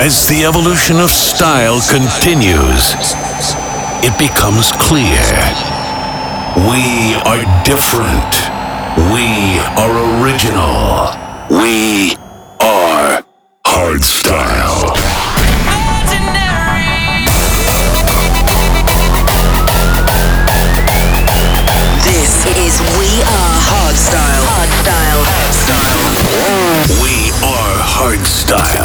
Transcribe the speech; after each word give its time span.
As 0.00 0.26
the 0.26 0.44
evolution 0.44 0.98
of 0.98 1.10
style 1.10 1.80
continues, 1.88 2.94
it 4.02 4.16
becomes 4.18 4.72
clear. 4.72 5.22
We 6.56 7.14
are 7.22 7.44
different. 7.62 8.32
We 9.12 9.60
are 9.78 9.94
original. 10.18 11.12
We 11.50 12.16
are 12.60 13.22
hardstyle. 13.64 14.96
This 22.02 22.46
is 22.56 22.80
We 22.98 23.22
Are 23.22 23.58
Hardstyle. 23.70 24.44
We 27.00 27.30
are 27.44 27.76
Hardstyle. 27.80 28.81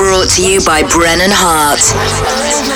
Brought 0.00 0.30
to 0.30 0.50
you 0.50 0.62
by 0.64 0.82
Brennan 0.82 1.30
Heart. 1.30 2.69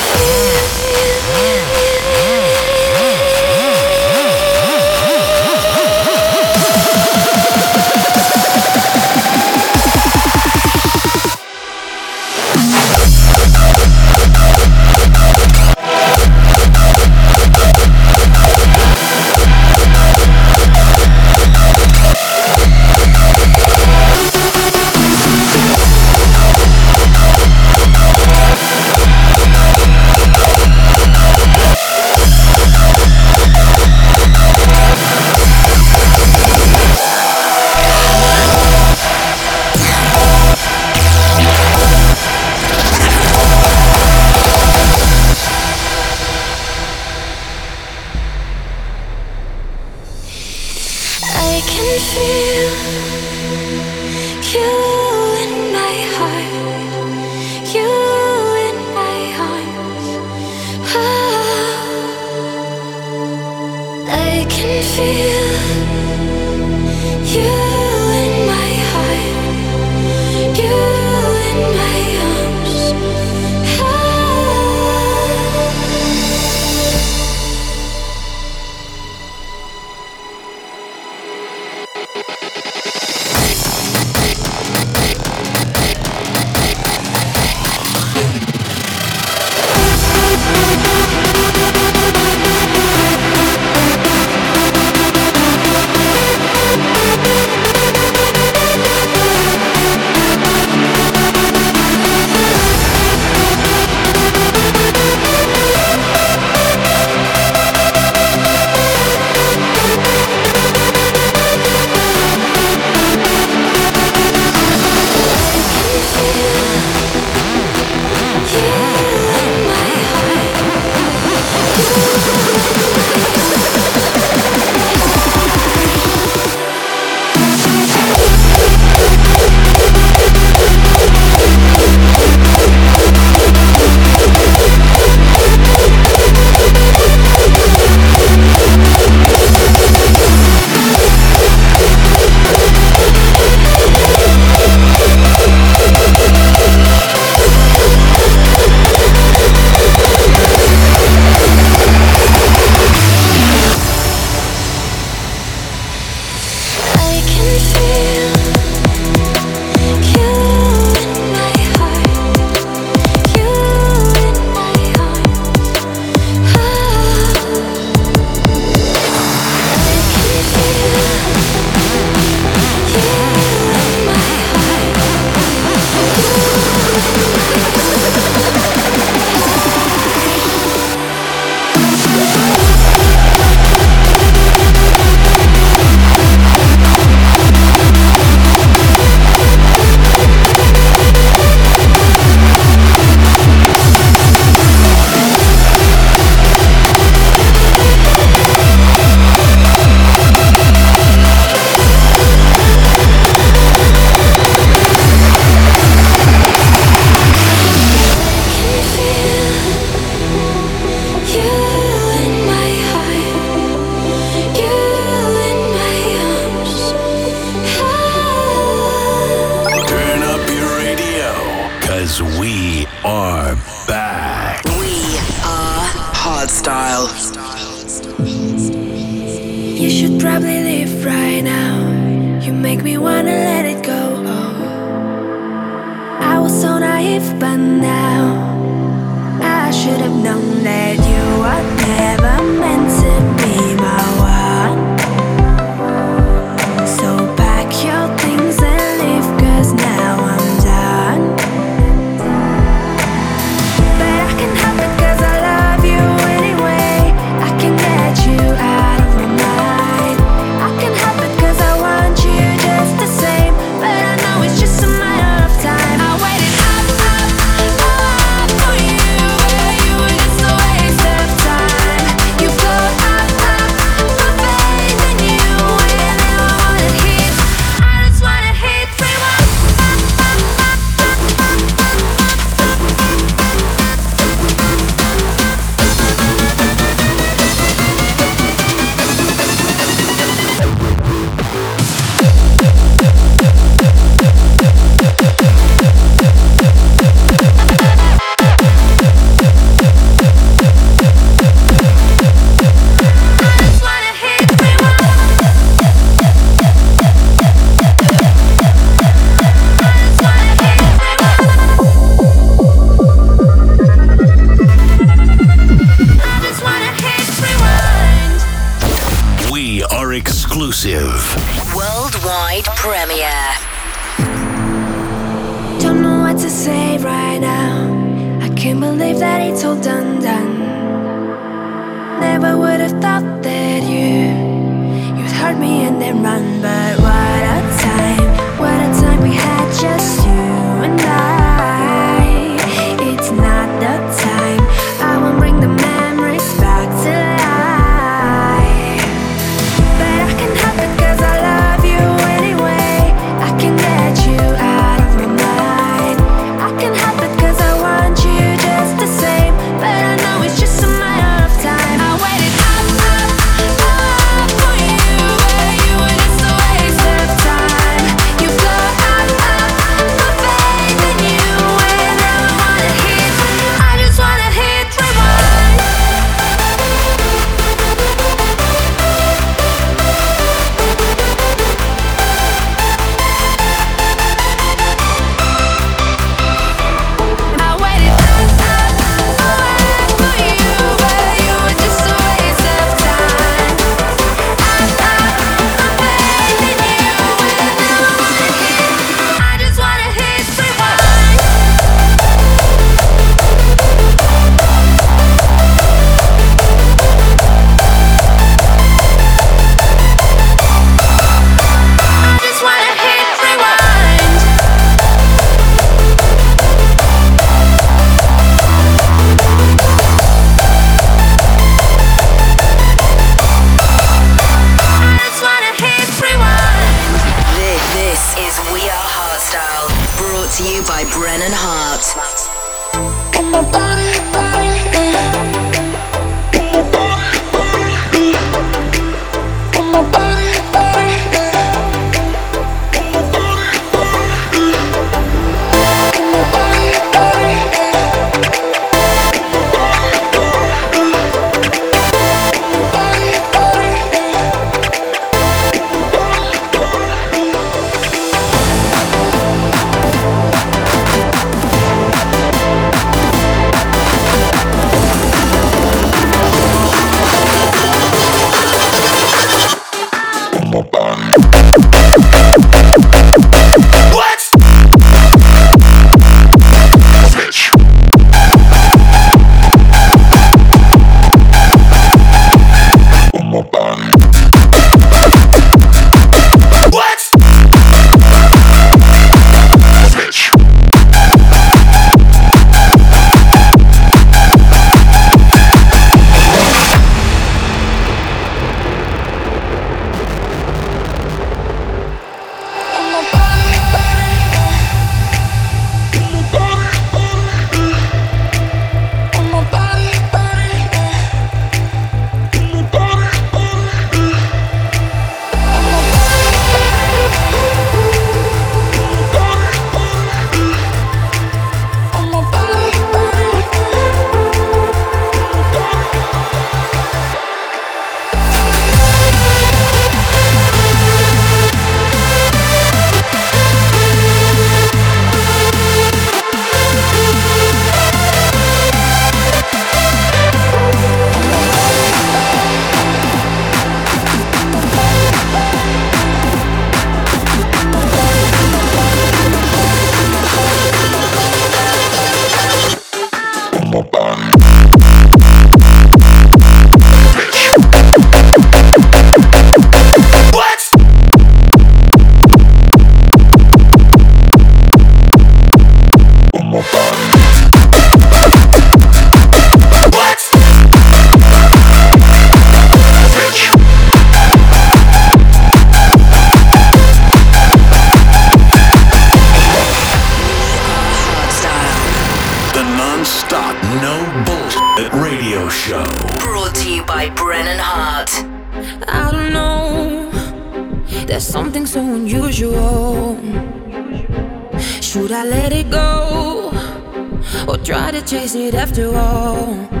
It 598.55 598.73
after 598.73 599.15
all? 599.15 600.00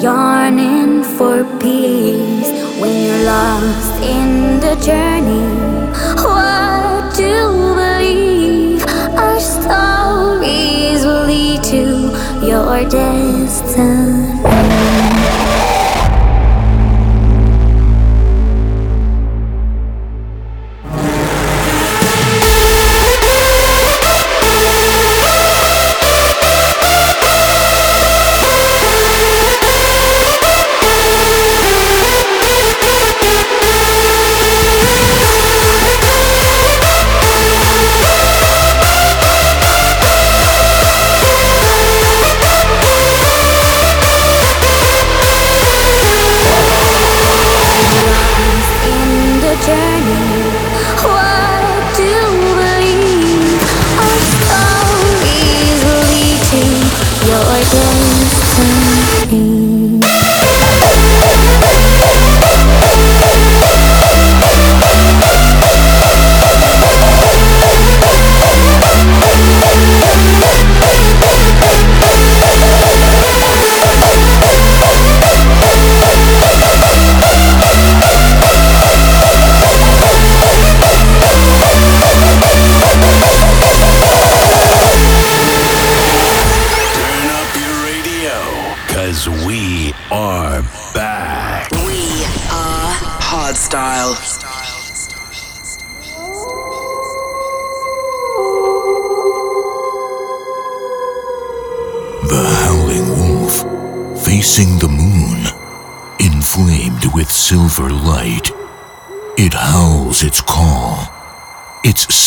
Yearning 0.00 1.02
for 1.02 1.44
peace. 1.58 2.50
When 2.80 2.94
you're 3.04 3.24
lost 3.24 3.94
in 4.02 4.60
the 4.60 4.74
journey, 4.84 5.48
what 6.22 7.16
do 7.16 7.26
you 7.26 7.74
believe? 7.74 8.86
Our 9.18 9.40
stories 9.40 11.04
will 11.04 11.26
lead 11.26 11.62
to 11.64 12.46
your 12.46 12.88
destiny. 12.88 14.27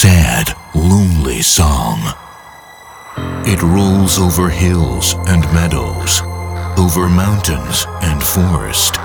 Sad, 0.02 0.58
lonely 0.74 1.44
song. 1.44 2.00
It 3.46 3.62
rolls 3.62 4.18
over 4.18 4.50
hills 4.50 5.14
and 5.28 5.44
meadows, 5.54 6.24
over 6.76 7.08
mountains 7.08 7.86
and 8.02 8.20
forest. 8.24 8.96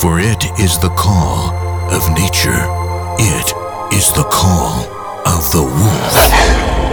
For 0.00 0.18
it 0.18 0.42
is 0.58 0.78
the 0.78 0.94
call 0.96 1.52
of 1.92 2.08
nature. 2.14 2.64
It 3.18 3.48
is 3.94 4.10
the 4.12 4.26
call 4.32 4.86
of 5.26 5.52
the 5.52 5.64
wolf. 5.64 6.85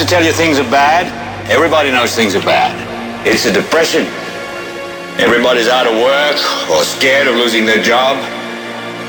To 0.00 0.06
tell 0.06 0.24
you 0.24 0.32
things 0.32 0.58
are 0.58 0.70
bad. 0.72 1.04
Everybody 1.52 1.92
knows 1.92 2.16
things 2.16 2.34
are 2.34 2.40
bad. 2.40 2.72
It's 3.28 3.44
a 3.44 3.52
depression. 3.52 4.08
Everybody's 5.20 5.68
out 5.68 5.84
of 5.84 5.92
work 5.92 6.40
or 6.72 6.80
scared 6.88 7.28
of 7.28 7.36
losing 7.36 7.68
their 7.68 7.84
job. 7.84 8.16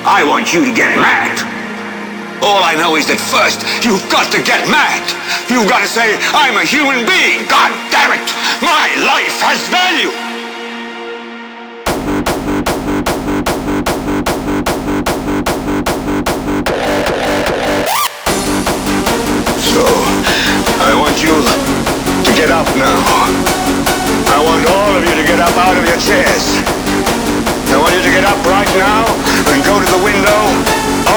I 0.04 0.28
want 0.28 0.52
you 0.52 0.68
to 0.68 0.74
get 0.76 0.92
mad. 1.00 1.32
All 2.44 2.60
I 2.60 2.76
know 2.76 3.00
is 3.00 3.08
that 3.08 3.24
first, 3.24 3.64
you've 3.88 4.04
got 4.12 4.36
to 4.36 4.44
get 4.44 4.68
mad. 4.68 5.00
You've 5.48 5.72
got 5.72 5.80
to 5.80 5.88
say, 5.88 6.20
I'm 6.36 6.60
a 6.60 6.68
human 6.68 7.08
being. 7.08 7.48
God 7.48 7.72
damn 7.88 8.12
it. 8.12 8.28
My 8.60 8.92
life 9.08 9.40
has 9.48 9.64
value. 9.72 10.12
Right 28.62 28.78
now 28.78 29.06
and 29.54 29.64
go 29.66 29.80
to 29.80 29.88
the 29.90 30.02
window, 30.06 30.42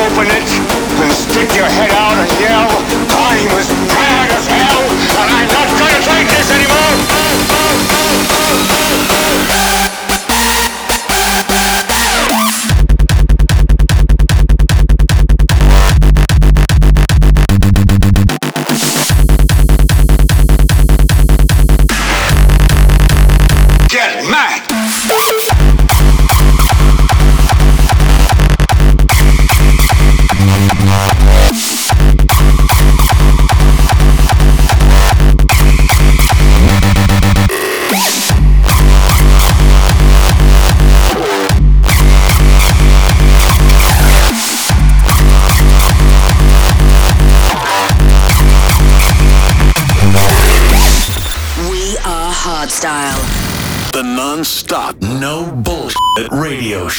open 0.00 0.26
it, 0.32 0.48
and 1.02 1.12
stick 1.12 1.52
your 1.54 1.68
head 1.68 1.90
out 1.90 2.16
and 2.16 2.32
yell, 2.40 3.13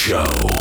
show. 0.06 0.55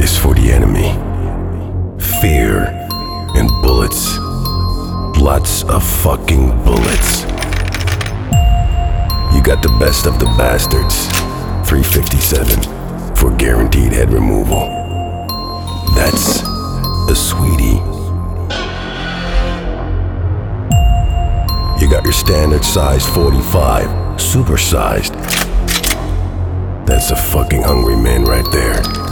Is 0.00 0.16
for 0.18 0.34
the 0.34 0.50
enemy. 0.52 0.92
Fear 2.20 2.66
and 3.36 3.48
bullets. 3.62 4.18
Lots 5.20 5.64
of 5.64 5.82
fucking 6.02 6.48
bullets. 6.64 7.22
You 9.34 9.42
got 9.42 9.62
the 9.62 9.74
best 9.80 10.06
of 10.06 10.18
the 10.18 10.26
bastards. 10.38 11.06
357 11.68 13.14
for 13.16 13.34
guaranteed 13.36 13.92
head 13.92 14.12
removal. 14.12 14.66
That's 15.94 16.42
a 17.10 17.14
sweetie. 17.14 17.80
You 21.80 21.90
got 21.90 22.04
your 22.04 22.12
standard 22.12 22.64
size 22.64 23.06
45, 23.06 23.86
supersized. 24.18 25.14
That's 26.86 27.10
a 27.10 27.16
fucking 27.16 27.62
hungry 27.62 27.96
man 27.96 28.24
right 28.24 28.46
there. 28.52 29.03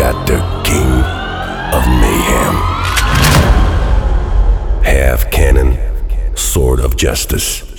Got 0.00 0.26
the 0.26 0.38
king 0.64 0.92
of 1.76 1.86
mayhem. 2.00 2.54
Half 4.82 5.30
cannon, 5.30 5.76
sword 6.34 6.80
of 6.80 6.96
justice. 6.96 7.69